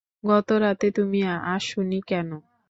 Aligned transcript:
গত 0.23 0.49
রাতে 0.63 0.87
তুমি 0.97 1.19
আস 1.53 1.67
নি 1.89 1.99
কেন? 2.09 2.29